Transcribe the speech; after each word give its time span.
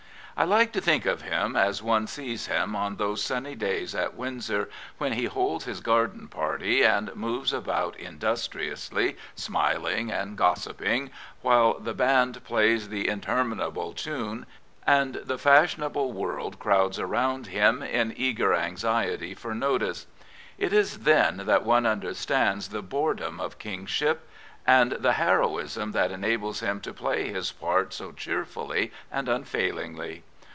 I 0.37 0.43
like 0.43 0.71
to 0.71 0.81
think 0.81 1.05
of 1.05 1.21
him 1.21 1.55
as 1.55 1.83
one 1.83 2.07
sees 2.07 2.47
him 2.47 2.75
on 2.75 2.95
those 2.95 3.21
sunny 3.23 3.53
days 3.53 3.93
at 3.93 4.15
Windsor 4.15 4.69
when 4.97 5.13
he 5.13 5.25
holds 5.25 5.65
his 5.65 5.81
garden 5.81 6.27
party, 6.29 6.83
and 6.83 7.15
moves 7.15 7.53
about 7.53 7.95
industriously 7.97 9.17
smiling 9.35 10.09
and 10.11 10.35
gossiping, 10.35 11.11
while 11.43 11.77
the 11.77 11.93
band 11.93 12.43
plays 12.43 12.89
the 12.89 13.07
interminable 13.07 13.93
tune 13.93 14.47
and 14.87 15.15
the 15.25 15.37
fashionable 15.37 16.11
world 16.11 16.57
crowds 16.57 16.97
around 16.97 17.45
him 17.47 17.83
in 17.83 17.83
*5 17.83 17.83
Prophets, 17.83 17.83
Priests, 17.83 17.95
and 18.09 18.15
Kings 18.15 18.19
eager 18.27 18.53
anxiety 18.55 19.33
for 19.35 19.53
notice. 19.53 20.07
It 20.57 20.73
is 20.73 20.99
then 21.01 21.43
that 21.45 21.63
one 21.65 21.85
under 21.85 22.15
stands 22.15 22.69
the 22.69 22.81
boredom 22.81 23.39
of 23.39 23.59
Kingship, 23.59 24.27
and 24.65 24.93
the 24.93 25.13
heroism 25.13 25.91
that 25.91 26.09
enables 26.11 26.61
him 26.61 26.81
to 26.81 26.93
play 26.93 27.27
his 27.27 27.51
part 27.51 27.93
so 27.93 28.11
cheerfully 28.11 28.91
and 29.11 29.29
unfailingly. 29.29 30.23